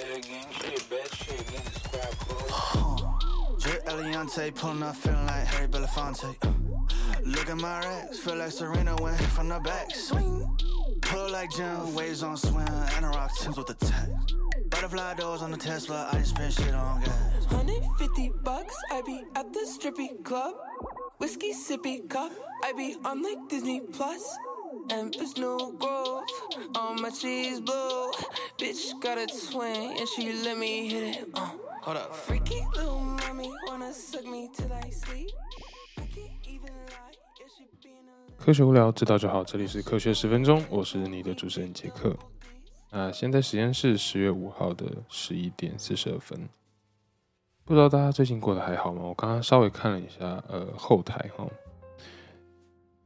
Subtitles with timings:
[0.00, 1.46] shit, bad shit.
[3.60, 6.34] Drip Eliante, pulling up, feeling like Harry Belafonte.
[6.42, 6.48] Uh,
[7.24, 9.90] look at my racks, feel like Serena went from the back.
[9.94, 10.48] Swing.
[11.02, 12.66] Pull like Jim, waves on swim,
[12.96, 14.08] and a rock Tims with the tech.
[14.70, 17.46] Butterfly doors on the Tesla, I just spend shit on gas.
[17.50, 20.54] 150 bucks, I be at the strippy club.
[21.18, 22.32] Whiskey sippy cup,
[22.64, 24.36] I be on like Disney Plus.
[24.90, 26.24] Empress New Grove,
[26.74, 28.10] all my cheese blue.
[28.58, 31.28] Bitch got a twin, and she let me hit it.
[31.34, 31.50] Uh,
[31.82, 32.14] Hold up.
[32.14, 35.30] freaky little mommy wanna suck me till I sleep.
[35.98, 39.44] I can't even lie, yeah, she being a 科学无聊，知道就好。
[39.44, 42.14] 这里是科学十分钟，我是你的主持人杰克。
[42.90, 46.48] 那现在时间是十月五号的十一点四十二分。
[47.64, 49.02] 不知道大家最近过得还好吗？
[49.04, 51.46] 我刚刚稍微看了一下，呃，后台哈，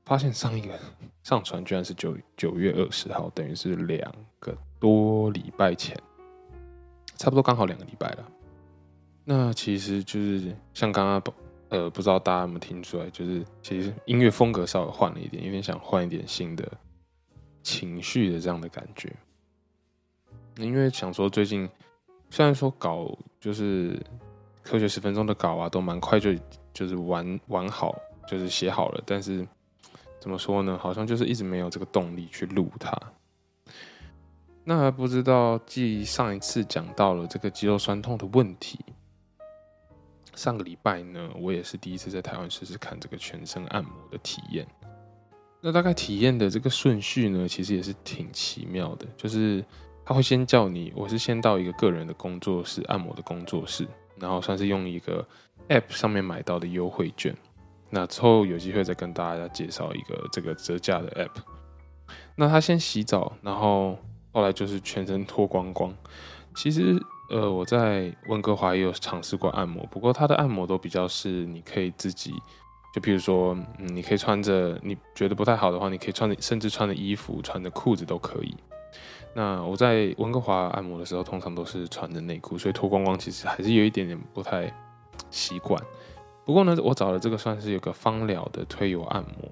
[0.07, 0.79] 发现上一个
[1.25, 5.95] 上传居然是九九月二十号，等于是两个多礼拜前，
[7.17, 8.25] 差不多刚好两个礼拜了。
[9.25, 11.35] 那其实就是像刚刚
[11.69, 16.65] 呃，不知道大家有没有听出来，就是其实音乐风格稍微换了一点，有点想换一点新的
[17.65, 19.13] 情绪的这样的感觉。
[20.59, 21.69] 因为想说最近
[22.31, 24.01] 虽然说稿就是
[24.63, 26.31] 科学十分钟的稿啊，都蛮快就
[26.73, 29.45] 就是完完好，就是写好了，但是
[30.27, 30.77] 怎么说呢？
[30.77, 32.93] 好像就是一直没有这个动力去录它。
[34.65, 38.81] 那还不知道，继上一次讲到了这个肌肉酸痛的问题，
[40.35, 44.67] 上个礼拜呢，我也是第一次在台湾试试看这个全身按摩的体验。
[45.61, 49.65] 那大概体验的这个顺序呢，其实也是挺奇妙的，就是
[50.05, 55.25] 他会先叫你，我是先到一个个人的工作室按摩的工作室，然后算是用一个
[55.69, 57.33] App 上面买到的优惠券。
[57.91, 61.43] 那之后有机会再跟大家介绍一个这个折价的 App。
[62.35, 63.99] 那他先洗澡，然后
[64.33, 65.95] 后来就是全身脱光光。
[66.55, 72.33] 其实呃，我在温哥华也有尝试过按摩，不过他的按摩都比较是你可以自己，
[72.95, 78.57] 就譬如说，嗯，你可以穿着你觉得不太好的话，你可以穿着，甚至穿着衣服、穿着裤子都可以。
[79.35, 84.73] 那我在温哥华按摩的时候，通常都是穿着内裤，所以脱光光其实还是有一点点不太
[85.31, 85.83] 习惯。
[86.47, 89.51] 不过呢，我找了这个算是有个芳疗的推油按摩，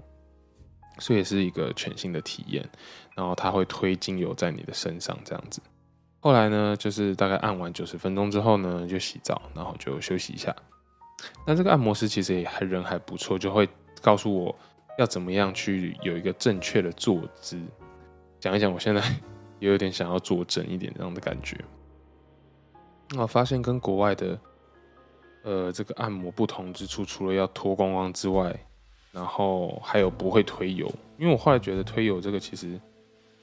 [1.00, 2.66] 所以也是一个全新的体验。
[3.16, 5.60] 然后它会推精油在你的身上这样子。
[6.20, 10.54] 后来呢，就是大概按完九十分钟之后呢，就洗澡，然后就休息一下。
[11.46, 13.68] 那这个按摩师其实也还人还不错，就会
[14.00, 14.56] 告诉我
[14.98, 17.60] 要怎么样去有一个正确的坐姿。
[18.40, 19.00] 讲一讲，我现在
[19.58, 21.56] 也有点想要坐正一点这样的感觉。
[23.10, 24.38] 那我发现跟国外的
[25.44, 28.58] 呃这个按摩不同之处，除了要脱光光之外，
[29.12, 30.90] 然后还有不会推油。
[31.16, 32.80] 因为我后来觉得推油这个其实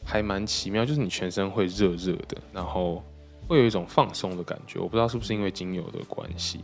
[0.03, 3.01] 还蛮奇妙，就是你全身会热热的，然后
[3.47, 4.79] 会有一种放松的感觉。
[4.79, 6.59] 我不知道是不是因为精油的关系，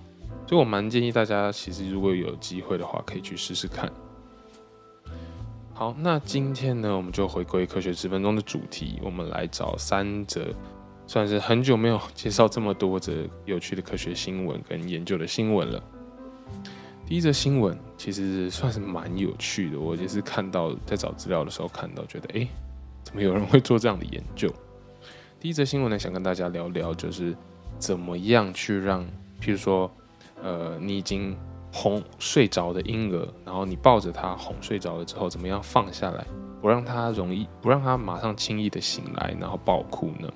[0.46, 3.90] 所以我蛮建议大家，其实如果有机会的话，可以去试试看。
[5.74, 10.48] 好，那今天呢，我们就回归科学十分钟的主题，我们来找三则，
[11.08, 13.14] 算是很久没有介绍这么多则
[13.46, 15.82] 有趣的科学新闻跟研究的新闻了。
[17.06, 22.48] 第一则新闻其实算是蛮有趣的，我也是看到在找资料的时候看到，觉得诶，
[23.02, 24.54] 怎么有人会做这样的研究？
[25.40, 27.34] 第一则新闻呢，想跟大家聊聊，就是
[27.80, 29.06] 怎么样去让，
[29.40, 29.90] 譬如说，
[30.44, 31.38] 呃，你已经
[31.72, 36.28] 哄睡着的婴儿，然后你抱着他哄睡着了之后，怎么样放下来，
[36.62, 40.28] 不让他容易，不让他马上轻易的醒来，然后爆哭呢？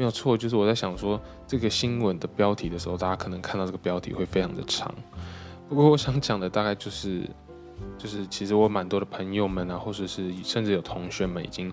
[0.00, 4.90] 没有错，就是我在想说这个新闻的标题的时候，大家可能看到这个标题会非常的长。
[5.68, 7.28] 不过我想讲的大概就是，
[7.98, 11.70] 就是其实我蛮多的朋友们啊，或者是甚至有同学们已经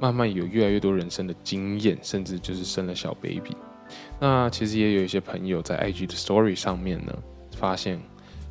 [0.00, 3.54] 慢慢有越来越多人生的经验，甚至就是生了小 baby。
[4.18, 7.12] 那其实也有一些朋友在 IG 的 Story 上面呢，
[7.58, 8.00] 发现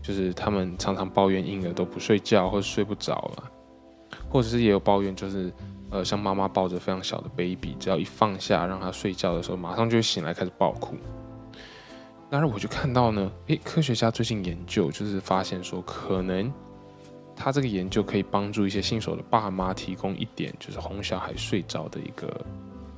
[0.03, 3.51] 就是他们常常抱怨婴儿都不睡觉或者睡不着了，
[4.29, 5.51] 或者是也有抱怨就是。
[5.91, 10.95] 呃，像妈妈抱着非常小的 baby，只要一放下让他睡觉的时候，马上就会醒来开始爆哭。
[12.29, 16.51] 当然，我就看到呢，诶，科学家最近研究就是发现说，可能
[17.35, 22.27] 他这个研究可以帮助一些新手的爸妈提供一点就是哄小孩睡着的一个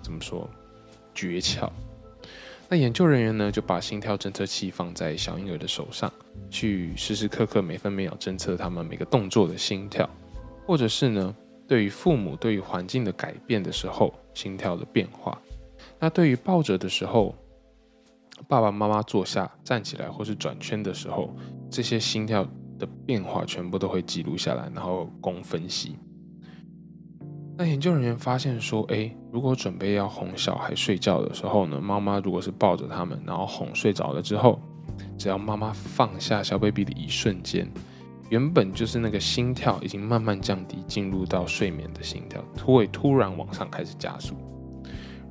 [0.01, 0.49] 怎么说
[1.13, 1.69] 诀窍。
[2.69, 6.11] 那研究人员呢，就把心跳侦测器放在小婴儿的手上，
[6.49, 10.09] 去时时刻刻每分每秒侦测他们每个动作的心跳，
[10.65, 11.35] 或者是呢。
[11.67, 15.37] 对于父母对于环境的改变的时候，心跳的变化；
[15.99, 17.35] 那对于抱着的时候，
[18.47, 21.35] 爸爸妈妈坐下、站起来或是转圈的时候，
[21.69, 22.47] 这些心跳
[22.79, 25.97] 的变化全部都会记录下来，然后供分析。
[27.57, 34.61] 那研究人员发现说，诶，如果准备要哄小孩睡觉的时候呢，妈妈如果是抱着他们，然后哄睡着了之后，
[35.17, 37.67] 只要妈妈放下小 baby 的一瞬间，
[38.29, 44.35] 原本就是那个心跳已经慢慢降低，进入到睡眠的心跳，突会突然往上开始加速。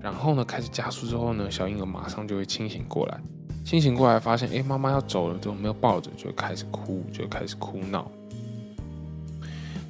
[0.00, 3.20] 然后呢，开始加速之后呢，小婴儿马上就会清醒过来。
[3.64, 8.08] 清醒过来，发现诶，妈妈要走了，之后没有抱着，就开始哭，就开始哭闹。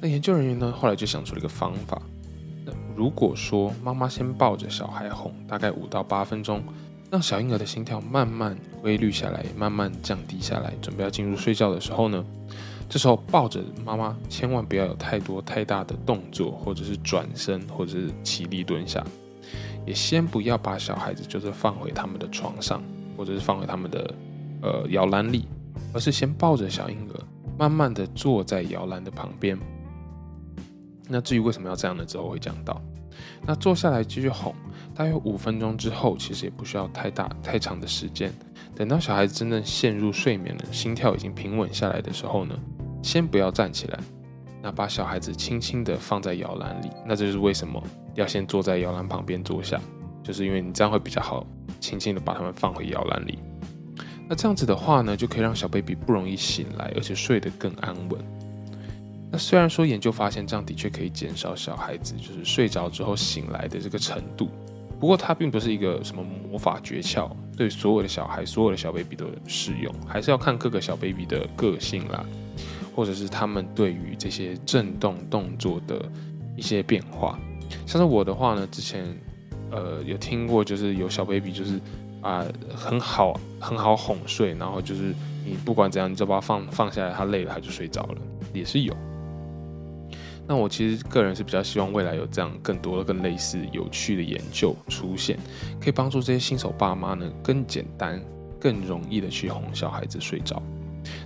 [0.01, 2.01] 那研究人员呢，后来就想出了一个方法。
[2.65, 6.63] 那如果说妈妈先抱着小孩哄，大概五到八分钟，
[7.11, 12.25] 让小婴儿的心跳慢慢规律下来，慢慢降低下来，准备要进入睡觉的时候呢，
[12.89, 19.05] 这时候抱着妈妈，千万不要有太多太大的动作，或者是转身，或者是起立蹲下。
[19.85, 22.81] 也先不要把小孩子就是放回他们的床上，
[23.15, 24.13] 或者是放回他们的
[24.61, 25.45] 呃摇篮里，
[25.93, 27.19] 而是先抱着小婴儿，
[27.57, 29.57] 慢慢的坐在摇篮的旁边。
[31.09, 32.05] 那至于为什么要这样呢？
[32.05, 32.81] 之后会讲到。
[33.45, 34.53] 那坐下来继续哄，
[34.93, 38.31] 大约五分钟之后，其实也不需要太大太长的时间。
[38.75, 42.59] 等到小孩子真正陷入睡眠了，心跳已经平稳下来的时候呢，
[43.07, 43.99] 先不要站起来。
[44.61, 47.81] 那把小孩子轻轻的放在摇篮里，那这就是为什么
[48.15, 49.79] 要先坐在摇篮旁边坐下，
[50.23, 51.45] 就是因为你这样会比较好，
[51.79, 53.39] 轻轻的把他们放回摇篮里。
[54.27, 58.19] 那这样子的话呢，就可以让小 baby 不容易醒来，而且睡得更安稳。
[59.31, 64.49] 那虽然说研究发现这样的确可以减少小孩子就是睡着之后醒来的这个程度，
[64.99, 72.25] 不过它并不是一个什么魔法诀窍，对所有的小孩、所有的小 baby 都适用，还是要看各个小 baby 的个性啦。
[72.95, 76.01] 或者是他们对于这些震动动作的
[76.55, 77.37] 一些变化，
[77.85, 79.05] 像是我的话呢，之前
[79.69, 81.79] 呃有听过，就是有小 baby 就是
[82.21, 82.43] 啊
[82.75, 85.13] 很好很好哄睡，然后就是
[85.45, 88.17] 你不管怎样，你就把它放放下来，他累了他就睡着了，
[88.51, 88.97] 也是有。
[90.47, 95.37] 那我其实个人是比较希望未来有这样更多的更类似有趣的研究出现，
[95.81, 98.21] 可以帮助这些新手爸妈呢更简单、
[98.59, 100.63] 更容易的去哄小孩子睡着。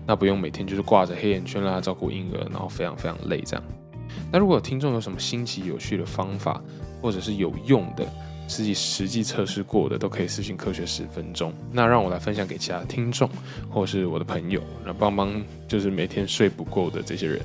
[0.07, 3.63] 那不用每天就是挂着黑眼圈啦，照顾婴儿，然后非常非常累这样。
[4.31, 6.61] 那如果听众有什么新奇有趣的方法，
[7.01, 8.05] 或者是有用的，
[8.47, 13.29] 自己实际测试过的，都可以私信科学十分钟，那让我来分享给其他听众，
[13.69, 17.39] 或是我的朋友，那帮帮就是每天睡不够的这些人。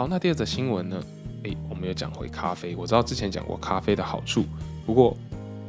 [0.00, 0.98] 好，那第二则新闻呢？
[1.42, 2.74] 诶，我们又讲回咖啡。
[2.74, 4.46] 我知道之前讲过咖啡的好处，
[4.86, 5.14] 不过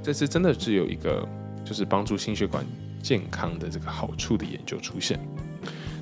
[0.02, 1.28] 这次真的是有一个
[1.66, 2.66] 就是帮助心血管。
[3.04, 5.20] 健康的这个好处的研究出现，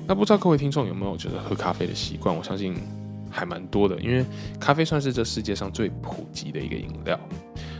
[0.06, 2.32] 那不知道各位听众有没有觉得喝咖啡的习惯？
[2.32, 2.76] 我相信
[3.28, 4.24] 还蛮多的，因为
[4.60, 7.18] 咖啡算是这世界上最普及的一个饮料。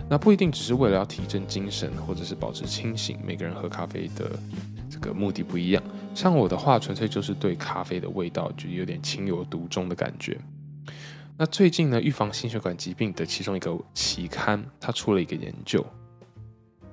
[0.08, 4.28] 那不一定只是为了要提振精神，或者是保持清醒，每个人喝咖啡的
[4.90, 5.80] 这个目的不一样。
[6.20, 10.38] 像我的话，纯粹就是对咖啡的味道就有点情有独钟的感觉。
[11.38, 15.82] 那最近呢，预防心血管疾病的其中一个期刊，它出了一个研究。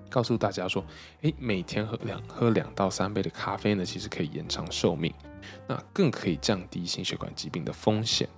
[0.10, 0.82] 告诉大家说，
[1.24, 5.14] 诶，每天喝两喝两到三杯的咖啡呢，其实可以延长寿命，
[5.68, 8.30] 那更可以降低心血管疾病的风险。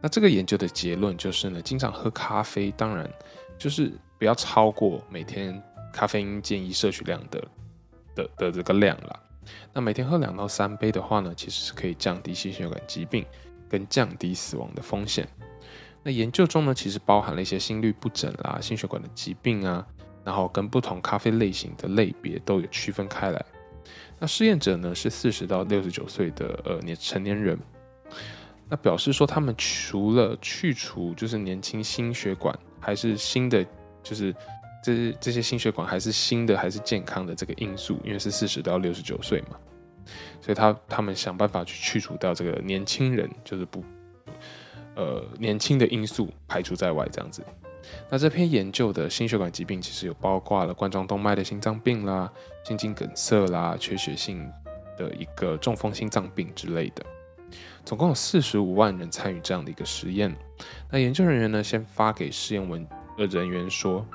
[0.00, 3.10] 那这个研究的结论就是呢，经常喝咖啡，当然
[3.58, 5.60] 就是不要超过每天
[5.92, 7.44] 咖啡因建议摄取量的
[8.14, 9.22] 的的这个量了。
[9.72, 13.24] 那每天喝两到三杯的话呢，其实是可以降低心血管疾病
[13.68, 15.28] 跟降低死亡的风险。
[16.02, 19.86] 那研究中呢，其实包含了一些心律不整啦、心血管的疾病啊。
[20.24, 23.46] 然后跟不同咖啡类型的类别都有区分开来。
[24.18, 27.56] 那试验者呢是四十到六十九岁的呃年成年人，
[28.68, 33.64] 那表示说他们除了去除就是年轻心血管还是新的
[34.02, 34.34] 就是
[34.86, 39.56] 这这些心血管还是新的还是健康的这个因素，因为是四十到六十九岁嘛，
[40.40, 43.82] 所以他他们想办法去去除掉这个年轻人就是不
[44.94, 47.42] 呃年轻的因素排除在外这样子。
[48.08, 52.32] 那这篇研究的心血管疾病其实有包括了冠状动脉的心脏病啦、
[52.64, 54.48] 心肌梗塞啦、缺血性
[54.96, 57.04] 的一个中风心脏病之类的，
[57.84, 60.32] 总共有四十五万人参与这样的一个实验。
[60.90, 64.06] 那研究人员呢，先发给试验文的人员说，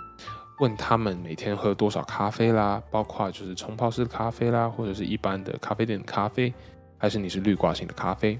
[0.61, 6.53] 问他们每天喝多少咖啡啦，包括就是冲泡式咖啡啦，或者是一般的咖啡店的咖啡，
[6.99, 8.39] 还是你是滤挂型的咖啡？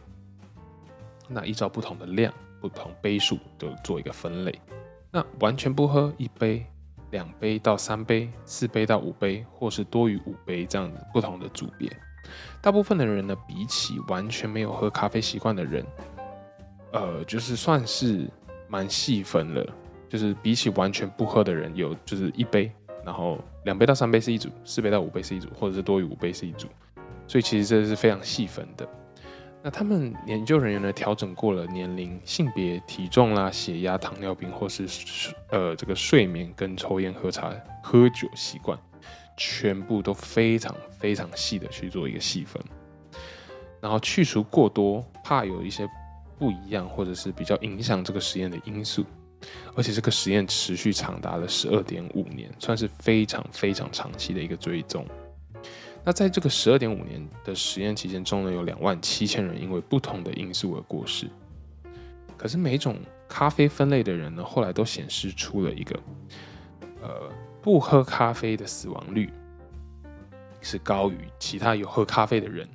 [1.27, 4.53] 那依照不同的量、不同杯数都做一个分类。
[5.09, 6.63] 那完全不喝一杯、
[7.09, 11.91] 两杯到三杯、四杯到五杯，或是多于五杯这样子不同的组别。
[12.61, 15.83] 大部分的人呢，比起完全没有喝咖啡习惯的人，
[16.93, 18.29] 呃，就是算是
[18.67, 19.67] 蛮细分了。
[20.11, 22.69] 就是比起完全不喝的人，有就是一杯，
[23.05, 26.67] 然后两杯到三杯是一组，四杯到五杯是一组，或者是多于五杯是一组。
[27.29, 28.85] 所以其实这是非常细分的。
[29.63, 34.85] 那他们研究人员呢，调整过了年龄、性别、体重啦、血压、糖尿病或是
[35.49, 38.77] 呃这个睡眠跟抽烟、喝茶、喝酒习惯，
[39.37, 42.61] 全部都非常非常细的去做一个细分，
[43.79, 45.87] 然后去除过多，怕有一些
[46.37, 49.05] 不一样或者是比较影响这个实验的因素，
[49.75, 55.05] 而且这个实验持续长达了十二点五年，算是非常非常长期的一个追踪。
[56.03, 61.27] 那在这个十二点五年的实验期间中呢，有两万七千人因为不同的因素而过世。
[62.37, 62.97] 可是每种
[63.29, 65.99] 咖啡分类的人呢，后来都显示出了一个，
[67.03, 67.31] 呃，
[67.61, 69.31] 不喝咖啡的死亡率
[70.59, 72.67] 是高于其他有喝咖啡的人。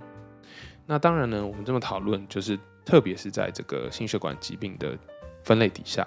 [0.86, 4.96] 那当然呢，我们这么讨论，就是特别是在这个心血管疾病的
[5.42, 6.06] 分类底下，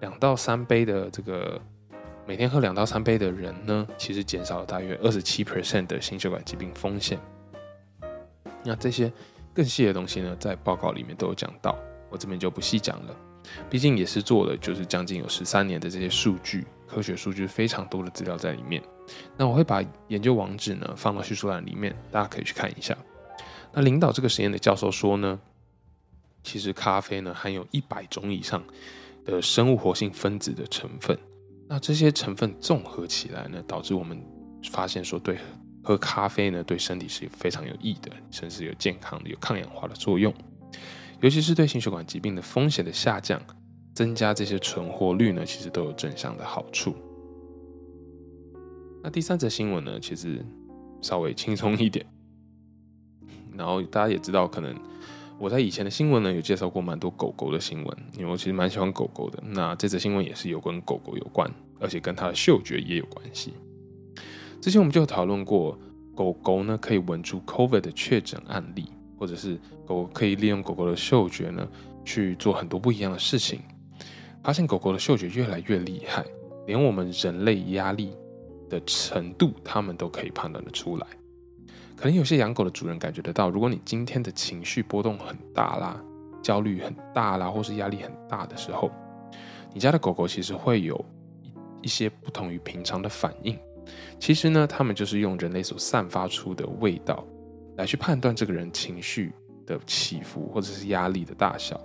[0.00, 1.60] 两到三杯的这个。
[2.26, 7.20] 每天喝两到三杯的人呢，其实减少了大约二十七 percent 的心血管疾病风险。
[8.64, 9.12] 那这些
[9.52, 11.76] 更细的东西呢，在报告里面都有讲到，
[12.08, 13.14] 我这边就不细讲了。
[13.68, 18.82] 毕竟也是做了，就是将近有十三年的这些数据，科学数据非常多的资料在里面。
[19.36, 22.96] 那我会把研究网址呢放到叙述栏里面，大家可以去看一下。
[23.70, 25.38] 那领导这个实验的教授说呢，
[26.42, 28.64] 其实咖啡呢含有一百种以上
[29.24, 31.18] 的生物活性分子的成分。
[31.68, 34.22] 那这些成分综合起来呢，导致我们
[34.70, 35.38] 发现说，对
[35.82, 40.32] 喝咖啡呢，对身体是非常有益的，甚至有健康的、有抗氧化的作用，
[41.20, 43.40] 尤其是对心血管疾病的风险的下降、
[43.94, 46.94] 增加这些存活率呢，其实都有正向的好处。
[49.02, 50.44] 那第三则新闻呢，其实
[51.00, 52.04] 稍微轻松一点，
[53.56, 54.74] 然后大家也知道，可能。
[55.38, 59.42] 我在以前的新闻呢，有介绍过蛮多狗狗的新闻，因为我其实蛮喜欢狗狗的。
[59.44, 61.50] 那这则新闻也是有跟狗狗有关，
[61.80, 63.52] 而且跟它的嗅觉也有关系。
[64.60, 65.78] 之前我们就讨论过，
[66.14, 68.86] 狗狗呢可以闻出 COVID 的确诊案例，
[69.18, 71.68] 或者是狗可以利用狗狗的嗅觉呢
[72.04, 73.60] 去做很多不一样的事情。
[74.42, 76.24] 发现狗狗的嗅觉越来越厉害，
[76.66, 78.12] 连我们人类压力
[78.70, 81.06] 的程度，它们都可以判断得出来。
[81.96, 86.02] 可能有些养狗的主人感觉得到，如果你今天的情绪波动很大啦，
[86.42, 88.90] 焦虑很大啦，或是压力很大的时候，
[89.72, 91.02] 你家的狗狗其实会有
[91.80, 93.56] 一些不同于平常的反应。
[94.18, 97.24] 其实呢，它们就是用人类所散发出的味道
[97.76, 99.32] 来去判断这个人情绪
[99.64, 101.80] 的起伏或者是压力的大小，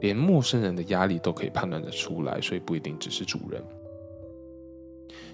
[0.00, 3.62] 连陌生人的压力都可以判断得出来，所以不一定只是主人。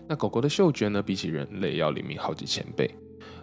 [0.09, 2.91] 那狗狗的嗅觉呢，比起人类要灵敏好几千倍。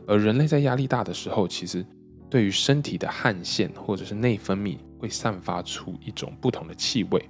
[0.09, 1.85] 而人类在压力大的时候，其实
[2.31, 7.29] 对于身体的汗腺或者是内分泌会散发出一种不同的气味，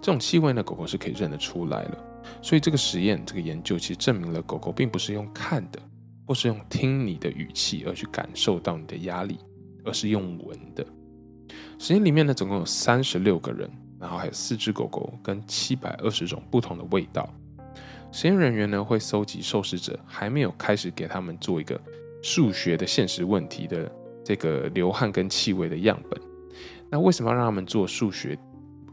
[0.00, 1.98] 这种气味呢，狗狗是可以认得出来了。
[2.40, 5.78] 所以这个实验，这个研究其实证明了狗狗并不是用看的，
[6.26, 9.38] 或是用听你的语气而去感受到你的压力，
[9.84, 10.86] 而是用闻的。
[11.78, 17.28] 实验里面呢，总共有三十六个人，然后还有四只狗狗跟七百二十种不同的味道。
[18.10, 21.78] 实验人员呢会搜集受试者还没有开始给他们做一个。
[22.24, 23.92] 数学的现实问题的
[24.24, 26.18] 这个流汗跟气味的样本，
[26.88, 28.34] 那为什么要让他们做数学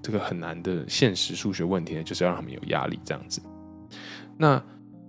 [0.03, 2.03] 这个很难的现实数学问题呢？
[2.03, 3.41] 就是要让他们有压力这样子。
[4.37, 4.61] 那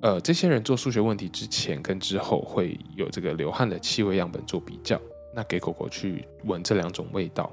[0.03, 5.01] 呃，这些人做数学问题之前跟之后会有这个流汗的气味样本做比较，
[5.35, 7.53] 那给狗狗去闻这两种味道，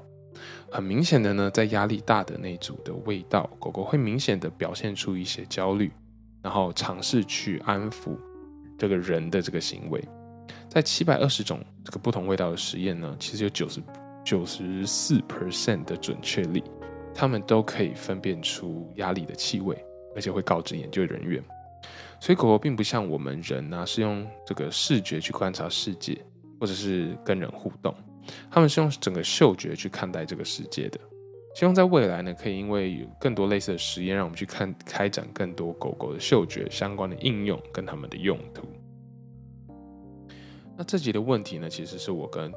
[0.70, 5.90] 很明显的呢，在压力大的那组的味道，狗狗会明显的表现出一些焦虑，
[6.42, 8.16] 然后尝试去安抚
[8.78, 10.00] 这个人的这个行为。
[10.70, 13.82] 在七百二十种这个不同味道的实验呢，其实有九十
[14.24, 16.62] 九十四 percent 的准确率，
[17.12, 19.76] 他们都可以分辨出压力的气味，
[20.14, 21.42] 而且会告知研究人员。
[22.20, 26.16] 所以狗狗并不像我们人啊，是用这个视觉去观察世界，
[26.60, 27.92] 或者是跟人互动，
[28.48, 31.00] 他们是用整个嗅觉去看待这个世界的。
[31.56, 38.68] 希望在未来呢，可以因为有更多类似的实验，让我们去看开展更多狗狗的嗅觉相关的应用跟他们的用途。
[40.80, 42.50] 那这集的问题呢，其实是我跟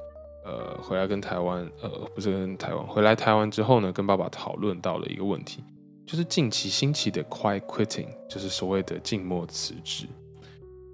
[0.46, 5.62] 呃回来跟台湾呃不是跟台湾回来台湾之后呢，跟爸爸讨论到了一个问题，
[6.06, 10.06] 就是近期兴起的 quiet quitting，就是所谓的静默辞职，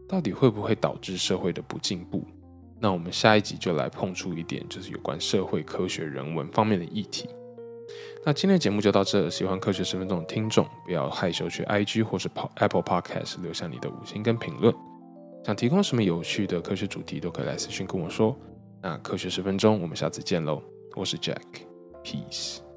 [0.08, 2.26] 到底会不会导致社会的不进步？
[2.80, 7.30] 那我们下一集就来碰触一点，就是有关社会科学人文方面的议题。
[8.26, 14.74] 那今天的节目就到这，喜欢科学十分钟的听众不要害羞去 IG 或是 Apple Podcast 留下你的五星跟评论。
[15.44, 18.38] 想提供什么有趣的科学主题，都可以来私信跟我说。
[18.82, 20.62] 那科学十分钟，我们下次见喽！
[20.96, 22.69] 我是 Jack，Peace。